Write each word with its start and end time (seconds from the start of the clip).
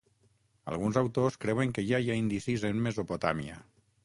Alguns 0.71 0.97
autors 1.01 1.37
creuen 1.45 1.75
que 1.77 1.85
ja 1.91 2.01
hi 2.05 2.09
ha 2.09 2.17
indicis 2.23 2.67
en 2.71 2.83
Mesopotàmia. 2.89 3.63